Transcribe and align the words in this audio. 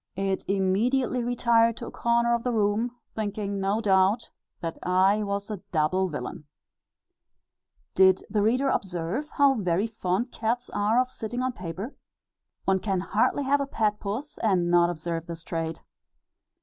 It 0.15 0.43
immediately 0.47 1.23
retired 1.23 1.77
to 1.77 1.85
a 1.85 1.91
corner 1.91 2.33
of 2.33 2.41
the 2.43 2.51
room, 2.51 2.89
thinking 3.13 3.59
no 3.59 3.79
doubt 3.81 4.31
that 4.59 4.79
I 4.81 5.21
was 5.21 5.51
a 5.51 5.61
double 5.71 6.07
villain." 6.07 6.45
Did 7.93 8.23
the 8.27 8.41
reader 8.41 8.65
ever 8.69 8.77
observe 8.77 9.29
how 9.33 9.53
very 9.53 9.85
fond 9.85 10.31
cats 10.31 10.71
are 10.71 10.99
of 10.99 11.11
sitting 11.11 11.43
on 11.43 11.53
paper. 11.53 11.93
One 12.65 12.79
can 12.79 13.01
hardly 13.01 13.43
have 13.43 13.61
a 13.61 13.67
pet 13.67 13.99
puss, 13.99 14.39
and 14.39 14.71
not 14.71 14.89
observe 14.89 15.27
this 15.27 15.43
trait. 15.43 15.83